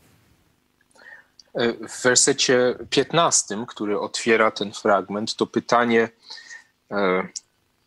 [1.89, 6.09] W wersecie 15, który otwiera ten fragment, to pytanie,
[6.91, 7.27] e,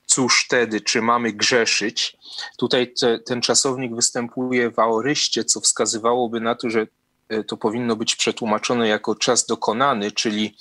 [0.07, 2.17] cóż wtedy, czy mamy grzeszyć?
[2.59, 6.87] Tutaj te, ten czasownik występuje w aoryście, co wskazywałoby na to, że
[7.29, 10.57] e, to powinno być przetłumaczone jako czas dokonany, czyli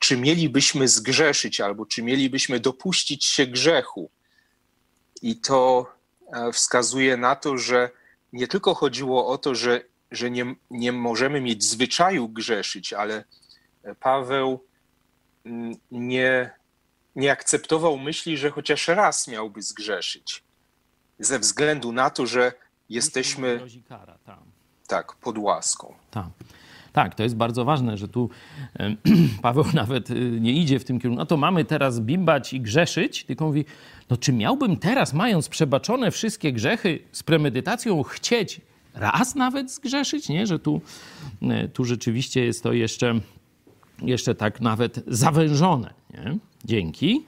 [0.00, 4.10] czy mielibyśmy zgrzeszyć, albo czy mielibyśmy dopuścić się grzechu.
[5.22, 5.86] I to
[6.32, 7.90] e, wskazuje na to, że
[8.32, 13.24] nie tylko chodziło o to, że, że nie, nie możemy mieć zwyczaju grzeszyć, ale
[14.00, 14.64] Paweł
[15.44, 16.50] mm, nie,
[17.16, 20.42] nie akceptował myśli, że chociaż raz miałby zgrzeszyć.
[21.18, 22.52] Ze względu na to, że
[22.88, 23.60] jesteśmy
[24.86, 25.94] tak, pod łaską.
[26.10, 26.26] Tak.
[26.92, 28.30] Tak, to jest bardzo ważne, że tu
[29.42, 31.18] Paweł nawet y, nie idzie w tym kierunku.
[31.18, 33.64] No to mamy teraz bimbać i grzeszyć, tylko mówi,
[34.10, 38.60] no czy miałbym teraz, mając przebaczone wszystkie grzechy, z premedytacją chcieć
[38.94, 40.28] raz nawet zgrzeszyć?
[40.28, 40.80] Nie, że tu,
[41.42, 43.20] y, tu rzeczywiście jest to jeszcze,
[44.02, 45.94] jeszcze tak nawet zawężone.
[46.14, 46.38] Nie?
[46.64, 47.24] Dzięki.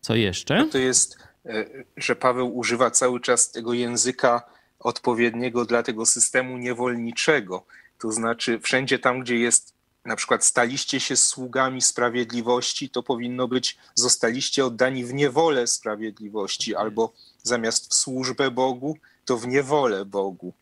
[0.00, 0.66] Co jeszcze?
[0.72, 1.64] To jest, e,
[1.96, 4.42] że Paweł używa cały czas tego języka
[4.80, 7.66] odpowiedniego dla tego systemu niewolniczego.
[7.98, 13.78] To znaczy, wszędzie tam, gdzie jest na przykład staliście się sługami sprawiedliwości, to powinno być
[13.94, 17.12] zostaliście oddani w niewolę sprawiedliwości, albo
[17.42, 20.54] zamiast w służbę Bogu, to w niewolę Bogu.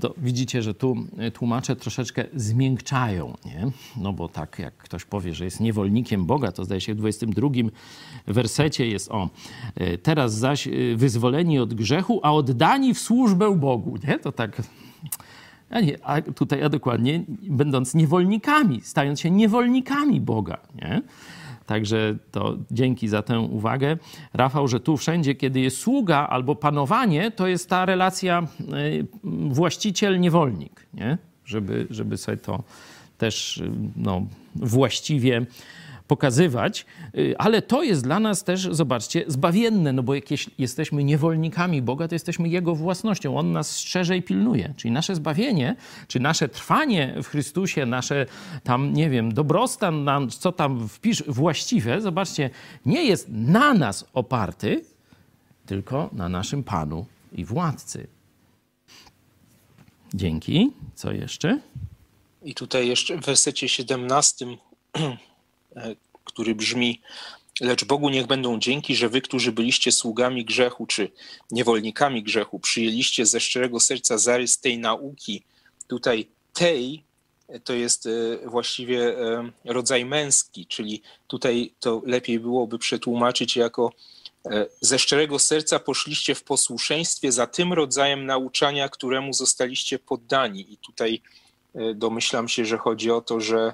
[0.00, 3.70] To widzicie, że tu e, tłumacze troszeczkę zmiękczają, nie?
[3.96, 7.48] No bo tak jak ktoś powie, że jest niewolnikiem Boga, to zdaje się w 22
[8.26, 9.28] wersecie jest o
[9.74, 14.18] e, teraz zaś e, wyzwoleni od grzechu, a oddani w służbę Bogu, nie?
[14.18, 14.62] To tak...
[15.70, 21.02] A, nie, a tutaj dokładnie będąc niewolnikami, stając się niewolnikami Boga, nie?
[21.66, 23.96] Także to dzięki za tę uwagę.
[24.34, 29.06] Rafał, że tu wszędzie, kiedy jest sługa albo panowanie, to jest ta relacja y,
[29.50, 31.18] właściciel-niewolnik, nie?
[31.44, 32.62] Żeby, żeby sobie to
[33.18, 34.26] też y, no,
[34.56, 35.46] właściwie
[36.08, 36.86] pokazywać,
[37.18, 40.24] y, ale to jest dla nas też, zobaczcie, zbawienne, no bo jak
[40.58, 43.38] jesteśmy niewolnikami Boga, to jesteśmy Jego własnością.
[43.38, 44.74] On nas strzeże i pilnuje.
[44.76, 45.76] Czyli nasze zbawienie,
[46.08, 48.26] czy nasze trwanie w Chrystusie, nasze
[48.64, 50.06] tam, nie wiem, dobrostan,
[50.38, 52.50] co tam wpisz właściwe, zobaczcie,
[52.86, 54.84] nie jest na nas oparty,
[55.66, 58.06] tylko na naszym Panu i Władcy.
[60.14, 60.72] Dzięki.
[60.94, 61.58] Co jeszcze?
[62.42, 64.46] I tutaj jeszcze w wersecie 17
[64.96, 65.16] E,
[66.24, 67.00] który brzmi:
[67.60, 71.10] Lecz Bogu niech będą dzięki, że wy, którzy byliście sługami grzechu czy
[71.50, 75.42] niewolnikami grzechu, przyjęliście ze szczerego serca zarys tej nauki.
[75.88, 77.04] Tutaj tej
[77.64, 78.10] to jest e,
[78.48, 83.92] właściwie e, rodzaj męski, czyli tutaj to lepiej byłoby przetłumaczyć jako
[84.80, 90.72] ze szczerego serca poszliście w posłuszeństwie za tym rodzajem nauczania, któremu zostaliście poddani.
[90.72, 91.22] I tutaj
[91.94, 93.72] domyślam się, że chodzi o to, że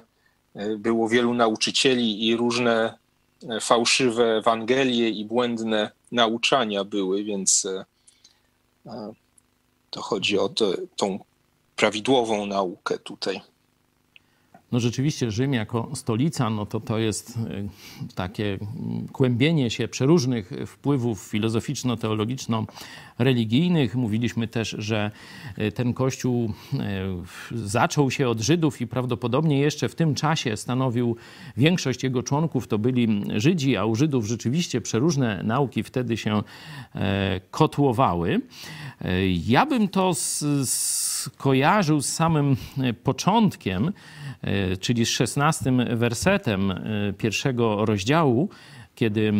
[0.77, 2.97] było wielu nauczycieli i różne
[3.49, 7.85] e, fałszywe Ewangelie i błędne nauczania były, więc e,
[8.85, 9.13] e,
[9.89, 11.19] to chodzi o to, tą
[11.75, 13.41] prawidłową naukę tutaj.
[14.73, 17.41] No rzeczywiście Rzym jako stolica, no to to jest e,
[18.15, 18.57] takie
[19.11, 23.95] kłębienie się przeróżnych wpływów filozoficzno-teologiczno-religijnych.
[23.95, 25.11] Mówiliśmy też, że
[25.57, 26.77] e, ten kościół e,
[27.51, 31.15] zaczął się od Żydów i prawdopodobnie jeszcze w tym czasie stanowił
[31.57, 36.43] większość jego członków to byli Żydzi, a u Żydów rzeczywiście przeróżne nauki wtedy się
[37.51, 38.41] kotłowały.
[39.45, 40.13] Ja bym to
[41.23, 42.55] skojarzył z samym
[43.03, 43.91] początkiem,
[44.43, 46.77] E, czyli z szesnastym wersetem e,
[47.17, 48.49] pierwszego rozdziału
[48.95, 49.33] kiedy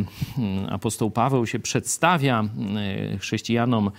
[0.69, 2.43] apostoł Paweł się przedstawia
[3.19, 3.91] chrześcijanom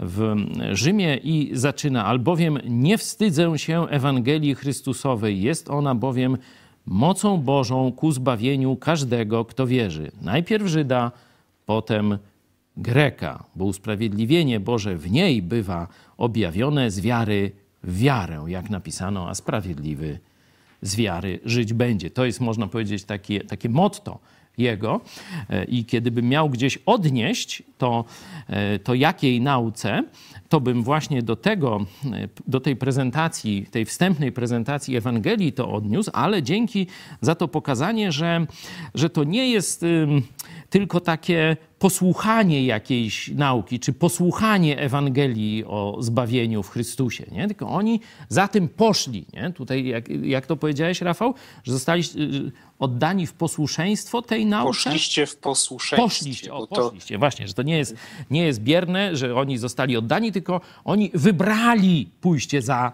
[0.00, 0.34] w
[0.72, 6.38] Rzymie i zaczyna: Albowiem nie wstydzę się Ewangelii Chrystusowej, jest ona bowiem
[6.86, 10.12] mocą Bożą ku zbawieniu każdego, kto wierzy.
[10.22, 11.12] Najpierw Żyda,
[11.66, 12.18] potem
[12.80, 15.88] Greka, bo usprawiedliwienie Boże w niej bywa
[16.18, 17.52] objawione z wiary
[17.84, 20.18] w wiarę, jak napisano, a sprawiedliwy
[20.82, 22.10] z wiary żyć będzie.
[22.10, 24.18] To jest, można powiedzieć, takie, takie motto
[24.58, 25.00] jego.
[25.50, 28.04] E, I kiedybym miał gdzieś odnieść to,
[28.46, 30.02] e, to jakiej nauce,
[30.48, 36.10] to bym właśnie do tego, e, do tej prezentacji, tej wstępnej prezentacji Ewangelii to odniósł,
[36.14, 36.86] ale dzięki
[37.20, 38.46] za to pokazanie, że,
[38.94, 39.84] że to nie jest
[40.70, 47.46] tylko takie posłuchanie jakiejś nauki, czy posłuchanie Ewangelii o zbawieniu w Chrystusie, nie?
[47.46, 49.26] tylko oni za tym poszli.
[49.32, 49.52] Nie?
[49.52, 54.68] Tutaj, jak, jak to powiedziałeś, Rafał, że zostali y, oddani w posłuszeństwo tej nauce?
[54.68, 56.08] Poszliście w posłuszeństwo.
[56.08, 57.18] Poszliście, o, poszliście.
[57.18, 57.94] Właśnie, że to nie jest,
[58.30, 62.92] nie jest bierne, że oni zostali oddani, tylko oni wybrali pójście za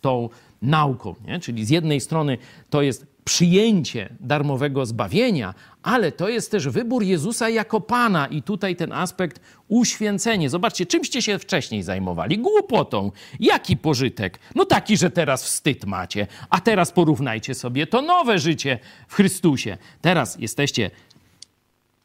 [0.00, 0.28] tą
[0.62, 1.14] nauką.
[1.26, 1.40] Nie?
[1.40, 2.38] Czyli z jednej strony
[2.70, 8.76] to jest przyjęcie darmowego zbawienia, ale to jest też wybór Jezusa jako Pana i tutaj
[8.76, 10.50] ten aspekt uświęcenie.
[10.50, 12.38] Zobaczcie, czymście się wcześniej zajmowali?
[12.38, 13.12] Głupotą.
[13.40, 14.38] Jaki pożytek?
[14.54, 19.78] No taki, że teraz wstyd macie, a teraz porównajcie sobie to nowe życie w Chrystusie.
[20.00, 20.90] Teraz jesteście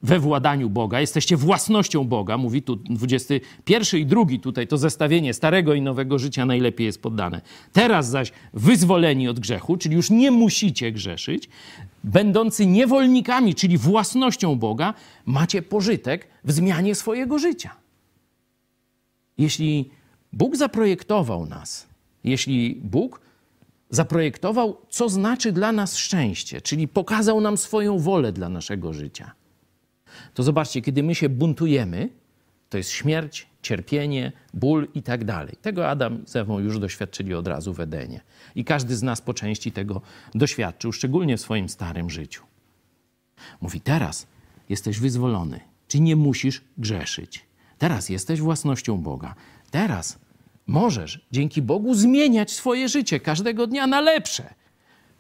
[0.04, 5.74] we władaniu Boga, jesteście własnością Boga, mówi tu 21 i drugi tutaj, to zestawienie starego
[5.74, 7.42] i nowego życia najlepiej jest poddane.
[7.74, 11.50] Teraz zaś wyzwoleni od grzechu, czyli już nie musicie grzeszyć,
[12.04, 14.94] będący niewolnikami, czyli własnością Boga,
[15.26, 17.76] macie pożytek w zmianie swojego życia.
[19.38, 19.90] Jeśli
[20.34, 21.88] Bóg zaprojektował nas,
[22.24, 23.22] jeśli Bóg
[23.90, 29.32] zaprojektował, co znaczy dla nas szczęście, czyli pokazał nam swoją wolę dla naszego życia–
[30.34, 32.10] to zobaczcie, kiedy my się buntujemy,
[32.70, 35.56] to jest śmierć, cierpienie, ból i tak dalej.
[35.62, 38.22] Tego Adam z Ewą już doświadczyli od razu w Edenie.
[38.56, 40.02] I każdy z nas po części tego
[40.36, 42.44] doświadczył, szczególnie w swoim starym życiu.
[43.62, 44.28] Mówi, teraz
[44.70, 47.46] jesteś wyzwolony, czy nie musisz grzeszyć.
[47.78, 49.36] Teraz jesteś własnością Boga.
[49.72, 50.20] Teraz
[50.68, 54.54] możesz dzięki Bogu zmieniać swoje życie każdego dnia na lepsze.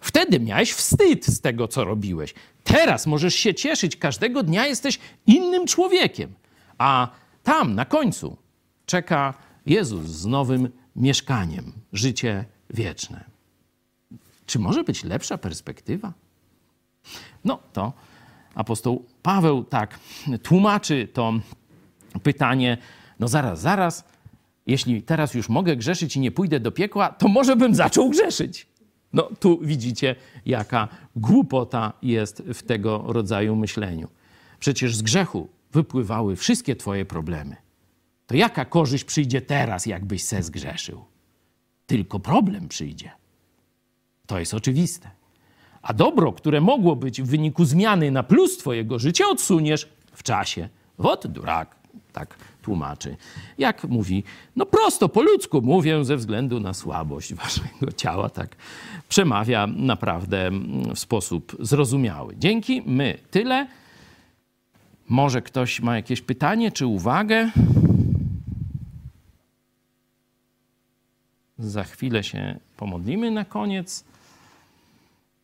[0.01, 2.33] Wtedy miałeś wstyd z tego, co robiłeś.
[2.63, 6.33] Teraz możesz się cieszyć, każdego dnia jesteś innym człowiekiem.
[6.77, 7.07] A
[7.43, 8.37] tam na końcu
[8.85, 9.33] czeka
[9.65, 13.23] Jezus z nowym mieszkaniem, życie wieczne.
[14.45, 16.13] Czy może być lepsza perspektywa?
[17.45, 17.93] No to
[18.55, 19.99] apostoł Paweł tak
[20.43, 21.33] tłumaczy to
[22.23, 22.77] pytanie.
[23.19, 24.03] No zaraz, zaraz,
[24.67, 28.70] jeśli teraz już mogę grzeszyć i nie pójdę do piekła, to może bym zaczął grzeszyć.
[29.13, 34.08] No tu widzicie, jaka głupota jest w tego rodzaju myśleniu.
[34.60, 37.56] Przecież z grzechu wypływały wszystkie twoje problemy.
[38.28, 41.06] To jaka korzyść przyjdzie teraz, jakbyś se zgrzeszył?
[41.86, 43.12] Tylko problem przyjdzie.
[44.28, 45.10] To jest oczywiste.
[45.82, 50.69] A dobro, które mogło być w wyniku zmiany na plus twojego życia, odsuniesz w czasie.
[50.97, 51.76] Wot durak,
[52.13, 53.17] tak tłumaczy.
[53.58, 54.24] Jak mówi,
[54.56, 58.56] no prosto, po ludzku mówię ze względu na słabość waszego ciała, tak
[59.10, 60.52] przemawia naprawdę
[60.95, 62.36] w sposób zrozumiały.
[62.38, 63.67] Dzięki, my tyle.
[65.10, 67.52] Może ktoś ma jakieś pytanie czy uwagę?
[71.58, 74.06] Za chwilę się pomodlimy na koniec,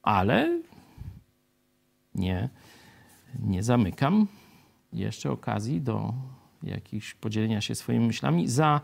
[0.03, 0.61] ale
[2.15, 2.49] nie,
[3.39, 4.27] nie zamykam
[4.93, 6.13] jeszcze okazji do
[6.63, 8.47] jakichś podzielenia się swoimi myślami.
[8.47, 8.81] Za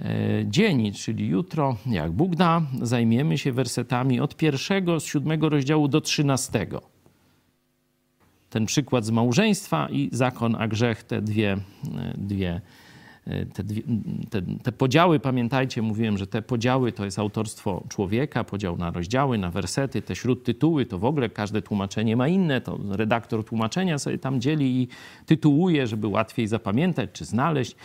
[0.00, 0.06] e,
[0.44, 6.00] dzień, czyli jutro, jak Bóg da, zajmiemy się wersetami od pierwszego z siódmego rozdziału do
[6.00, 6.82] trzynastego.
[8.50, 11.58] Ten przykład z małżeństwa i zakon a grzech, te dwie, e,
[12.16, 12.60] dwie
[13.54, 13.64] te,
[14.30, 19.38] te, te, podziały, pamiętajcie, mówiłem, że te podziały to jest autorstwo człowieka, podział na rozdziały,
[19.38, 24.18] na wersety, te śródtytuły, to w ogóle każde tłumaczenie ma inne, to redaktor tłumaczenia sobie
[24.18, 24.88] tam dzieli i
[25.26, 27.76] tytułuje, żeby łatwiej zapamiętać czy znaleźć.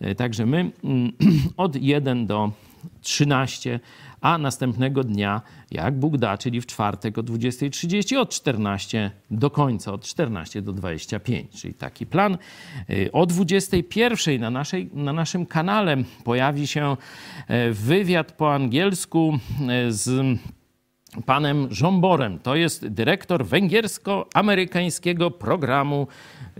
[0.00, 1.12] E, także my mm,
[1.56, 2.52] od 1 do
[3.00, 3.80] 13
[4.20, 9.92] a następnego dnia, jak Bóg da, czyli w czwartek o 20.30, od 14 do końca,
[9.92, 12.38] od 14 do 25, czyli taki plan.
[12.90, 16.96] Y, o 21 na, naszej, na naszym kanale pojawi się
[17.50, 19.38] y, wywiad po angielsku
[19.88, 20.38] y, z
[21.26, 22.38] panem Żomborem.
[22.38, 26.06] To jest dyrektor węgiersko-amerykańskiego programu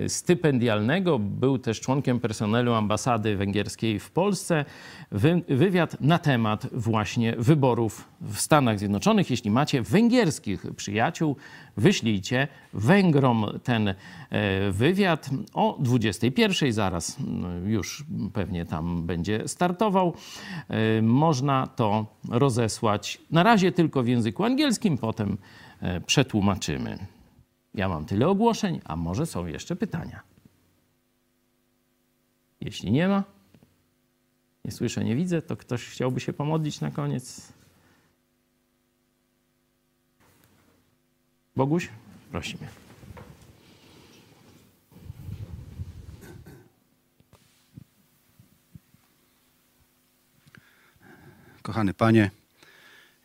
[0.08, 1.18] stypendialnego.
[1.18, 4.64] Był też członkiem personelu ambasady węgierskiej w Polsce.
[5.10, 9.30] Wy, wywiad na temat właśnie wyborów w Stanach Zjednoczonych.
[9.30, 11.36] Jeśli macie węgierskich przyjaciół,
[11.76, 13.94] wyślijcie Węgrom ten e,
[14.70, 16.72] wywiad o 21.
[16.72, 20.14] Zaraz mm, już pewnie tam będzie startował.
[20.68, 25.38] E, można to rozesłać na razie tylko w języku angielskim, potem
[25.80, 27.06] e, przetłumaczymy.
[27.74, 30.20] Ja mam tyle ogłoszeń, a może są jeszcze pytania.
[32.60, 33.24] Jeśli nie ma,
[34.64, 37.52] nie słyszę, nie widzę, to ktoś chciałby się pomodlić na koniec.
[41.56, 41.88] Boguś,
[42.30, 42.66] prosimy.
[51.62, 52.30] Kochany Panie,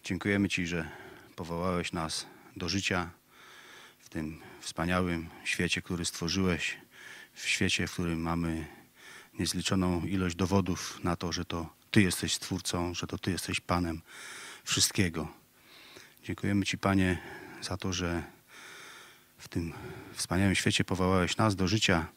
[0.03, 1.04] dziękujemy Ci, że
[1.35, 3.09] powołałeś nas do życia
[3.99, 6.77] w tym wspaniałym świecie, który stworzyłeś,
[7.33, 8.67] w świecie, w którym mamy
[9.39, 14.01] niezliczoną ilość dowodów na to, że to Ty jesteś Stwórcą, że to Ty jesteś Panem
[14.63, 15.27] wszystkiego.
[16.23, 17.21] Dziękujemy Ci, Panie,
[17.61, 18.23] za to, że
[19.37, 19.73] w tym
[20.13, 22.07] wspaniałym świecie powołałeś nas do życia,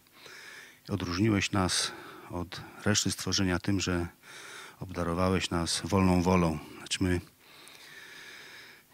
[0.89, 1.93] odróżniłeś nas
[2.31, 4.07] od reszty stworzenia tym, że
[4.81, 6.59] obdarowałeś nas wolną wolą.
[6.79, 7.21] Znaczy my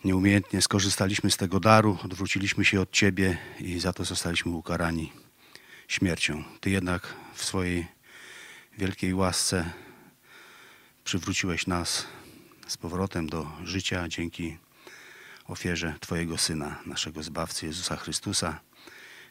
[0.05, 5.13] nieumiejętnie skorzystaliśmy z tego daru, odwróciliśmy się od Ciebie i za to zostaliśmy ukarani
[5.89, 6.45] śmiercią.
[6.61, 7.87] Ty jednak w swojej
[8.79, 9.71] wielkiej łasce
[11.05, 12.07] przywróciłeś nas
[12.67, 14.59] z powrotem do życia dzięki
[15.45, 18.61] ofierze Twojego Syna, naszego Zbawcy Jezusa Chrystusa,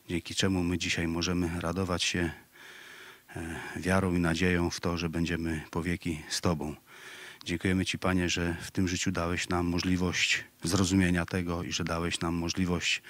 [0.10, 2.32] dzięki czemu my dzisiaj możemy radować się
[3.36, 6.76] e, wiarą i nadzieją w to, że będziemy po wieki z Tobą.
[7.46, 12.20] Dziękujemy Ci, Panie, że w tym życiu dałeś nam możliwość zrozumienia tego i że dałeś
[12.20, 13.02] nam możliwość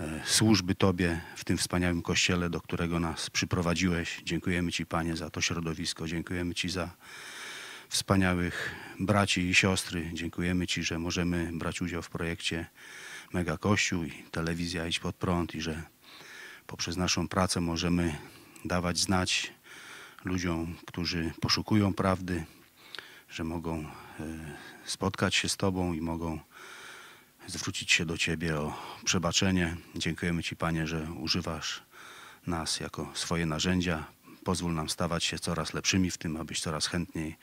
[0.00, 4.20] e, służby Tobie w tym wspaniałym kościele, do którego nas przyprowadziłeś.
[4.24, 6.08] Dziękujemy Ci, Panie, za to środowisko.
[6.08, 6.90] Dziękujemy Ci za
[7.88, 10.10] wspaniałych braci i siostry.
[10.12, 12.66] Dziękujemy Ci, że możemy brać udział w projekcie
[13.32, 15.82] Mega Kościół i telewizja Idź Pod Prąd i że
[16.66, 18.16] poprzez naszą pracę możemy
[18.64, 19.52] dawać znać
[20.24, 22.44] ludziom, którzy poszukują prawdy,
[23.30, 23.86] że mogą e,
[24.84, 26.38] spotkać się z Tobą i mogą
[27.46, 29.76] zwrócić się do Ciebie o przebaczenie.
[29.94, 31.82] Dziękujemy Ci, Panie, że używasz
[32.46, 34.04] nas jako swoje narzędzia.
[34.44, 37.36] Pozwól nam stawać się coraz lepszymi w tym, abyś coraz chętniej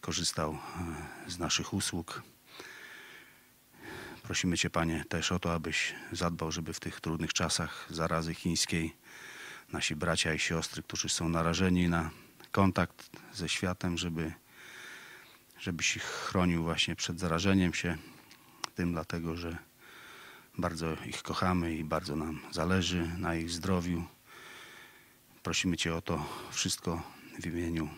[0.00, 0.58] korzystał
[1.26, 2.22] e, z naszych usług.
[4.22, 8.96] Prosimy Cię, Panie, też o to, abyś zadbał, żeby w tych trudnych czasach zarazy chińskiej
[9.72, 12.10] nasi bracia i siostry, którzy są narażeni na
[12.52, 14.32] kontakt ze światem, żeby,
[15.62, 17.96] żebyś ich chronił właśnie przed zarażeniem się
[18.74, 19.56] tym, dlatego że
[20.58, 24.04] bardzo ich kochamy i bardzo nam zależy na ich zdrowiu.
[25.42, 27.02] Prosimy Cię o to wszystko
[27.40, 27.88] w imieniu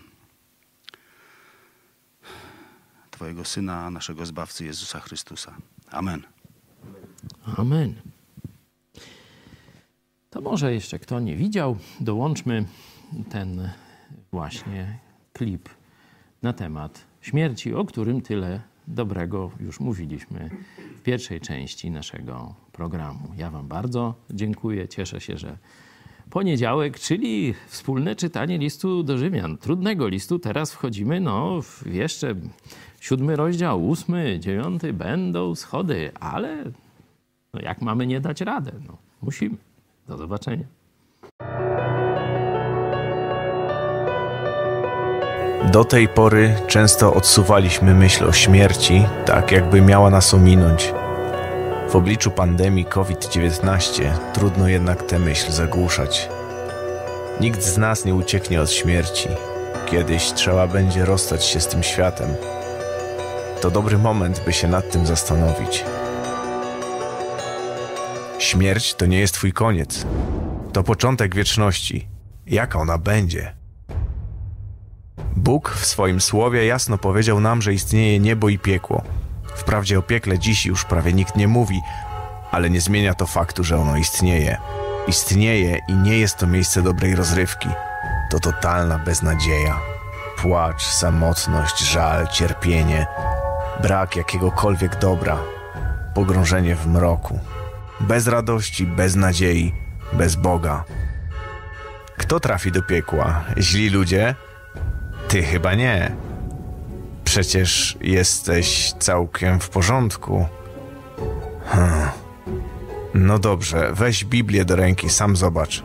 [3.11, 5.57] Twojego Syna, naszego Zbawcy Jezusa Chrystusa.
[5.90, 6.22] Amen.
[7.57, 7.94] Amen.
[10.31, 12.64] To może jeszcze kto nie widział, dołączmy
[13.31, 13.70] ten
[14.33, 14.98] właśnie
[15.33, 15.68] klip
[16.42, 20.51] na temat śmierci, o którym tyle dobrego już mówiliśmy
[20.97, 23.33] w pierwszej części naszego programu.
[23.37, 24.89] Ja Wam bardzo dziękuję.
[24.89, 25.59] Cieszę się, że
[26.31, 29.59] poniedziałek, czyli wspólne czytanie listu do Rzymian.
[29.59, 30.39] Trudnego listu.
[30.39, 32.35] Teraz wchodzimy no, w jeszcze
[33.01, 34.93] siódmy rozdział, ósmy, dziewiąty.
[34.93, 36.65] Będą schody, ale
[37.55, 38.73] no, jak mamy nie dać radę?
[38.87, 39.57] No, musimy.
[40.09, 40.65] Do zobaczenia.
[45.72, 50.92] Do tej pory często odsuwaliśmy myśl o śmierci, tak jakby miała nas ominąć.
[51.88, 56.29] W obliczu pandemii COVID-19 trudno jednak tę myśl zagłuszać.
[57.40, 59.29] Nikt z nas nie ucieknie od śmierci.
[59.87, 62.29] Kiedyś trzeba będzie rozstać się z tym światem.
[63.60, 65.85] To dobry moment, by się nad tym zastanowić.
[68.38, 70.06] Śmierć to nie jest Twój koniec.
[70.73, 72.08] To początek wieczności.
[72.46, 73.63] Jaka ona będzie?
[75.45, 79.03] Bóg w swoim słowie jasno powiedział nam, że istnieje niebo i piekło.
[79.55, 81.81] Wprawdzie o piekle dziś już prawie nikt nie mówi,
[82.51, 84.59] ale nie zmienia to faktu, że ono istnieje.
[85.07, 87.69] Istnieje i nie jest to miejsce dobrej rozrywki.
[88.31, 89.81] To totalna beznadzieja.
[90.37, 93.07] Płacz, samotność, żal, cierpienie,
[93.83, 95.38] brak jakiegokolwiek dobra,
[96.15, 97.38] pogrążenie w mroku.
[98.01, 99.75] Bez radości, bez nadziei,
[100.13, 100.85] bez Boga.
[102.17, 103.45] Kto trafi do piekła?
[103.59, 104.35] Źli ludzie?
[105.35, 106.11] Ty chyba nie.
[107.25, 110.47] Przecież jesteś całkiem w porządku.
[111.67, 112.09] Hmm.
[113.15, 115.83] No dobrze, weź Biblię do ręki, sam zobacz.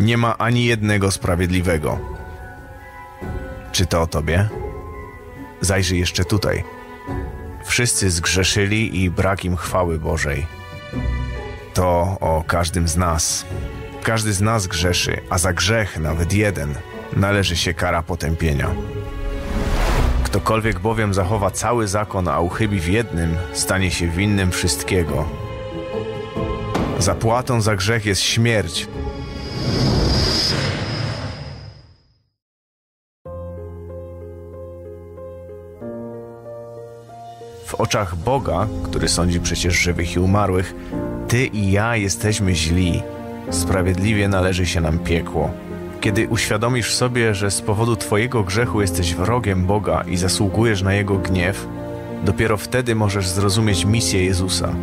[0.00, 1.98] Nie ma ani jednego sprawiedliwego.
[3.72, 4.48] Czy to o tobie?
[5.60, 6.64] Zajrzyj jeszcze tutaj.
[7.64, 10.46] Wszyscy zgrzeszyli i brak im chwały Bożej.
[11.74, 13.44] To o każdym z nas.
[14.02, 16.74] Każdy z nas grzeszy, a za grzech, nawet jeden,
[17.18, 18.70] należy się kara potępienia.
[20.22, 25.28] Ktokolwiek bowiem zachowa cały zakon, a uchybi w jednym, stanie się winnym wszystkiego.
[26.98, 28.88] Zapłatą za grzech jest śmierć.
[37.66, 40.74] W oczach Boga, który sądzi przecież żywych i umarłych,
[41.28, 43.02] ty i ja jesteśmy źli.
[43.50, 45.50] Sprawiedliwie należy się nam piekło.
[46.00, 51.18] Kiedy uświadomisz sobie, że z powodu Twojego grzechu jesteś wrogiem Boga i zasługujesz na Jego
[51.18, 51.66] gniew,
[52.24, 54.74] dopiero wtedy możesz zrozumieć misję Jezusa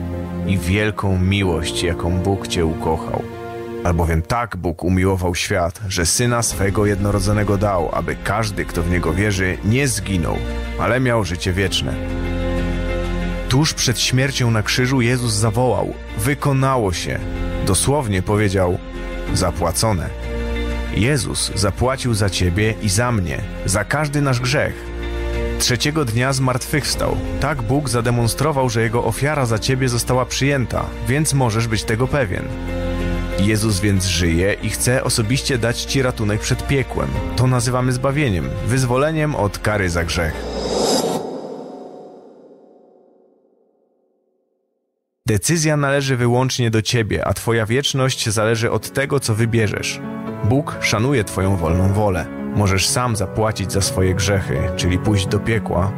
[0.48, 3.22] i wielką miłość, jaką Bóg Cię ukochał.
[3.84, 9.14] Albowiem tak Bóg umiłował świat, że Syna swego jednorodzonego dał, aby każdy, kto w Niego
[9.14, 10.38] wierzy, nie zginął,
[10.80, 11.94] ale miał życie wieczne.
[13.50, 17.20] Tuż przed śmiercią na krzyżu Jezus zawołał: Wykonało się!
[17.66, 18.78] Dosłownie powiedział:
[19.34, 20.10] Zapłacone.
[20.94, 24.96] Jezus zapłacił za ciebie i za mnie, za każdy nasz grzech.
[25.60, 27.18] Trzeciego dnia zmartwychwstał.
[27.40, 32.44] Tak Bóg zademonstrował, że jego ofiara za ciebie została przyjęta, więc możesz być tego pewien.
[33.40, 37.10] Jezus więc żyje i chce osobiście dać ci ratunek przed piekłem.
[37.36, 40.34] To nazywamy zbawieniem, wyzwoleniem od kary za grzech.
[45.28, 50.00] Decyzja należy wyłącznie do ciebie, a twoja wieczność zależy od tego, co wybierzesz.
[50.46, 52.26] Bóg szanuje twoją wolną wolę.
[52.56, 55.92] Możesz sam zapłacić za swoje grzechy, czyli pójść do piekła,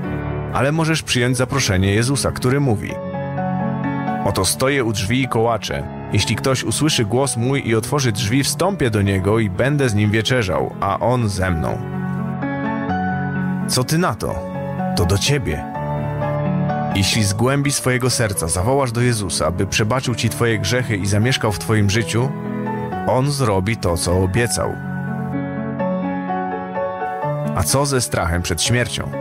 [0.54, 2.92] ale możesz przyjąć zaproszenie Jezusa, który mówi:
[4.26, 5.84] Oto stoję u drzwi i kołaczę.
[6.14, 10.12] Jeśli ktoś usłyszy głos mój i otworzy drzwi, wstąpię do niego i będę z nim
[10.12, 11.82] wieczerzał, a on ze mną.
[13.68, 14.40] Co ty na to?
[14.98, 15.64] To do ciebie.
[16.96, 21.52] Jeśli z głębi swojego serca zawołasz do Jezusa, by przebaczył ci twoje grzechy i zamieszkał
[21.52, 22.30] w twoim życiu,
[23.08, 24.76] on zrobi to, co obiecał.
[27.56, 29.12] A co ze strachem przed śmiercią?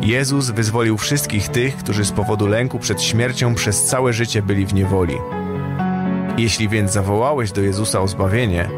[0.00, 4.74] Jezus wyzwolił wszystkich tych, którzy z powodu lęku przed śmiercią przez całe życie byli w
[4.74, 5.16] niewoli.
[6.38, 8.68] Jeśli więc zawołałeś do Jezusa o zbawienie,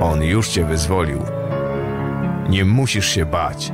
[0.00, 1.18] On już cię wyzwolił.
[2.48, 3.72] Nie musisz się bać.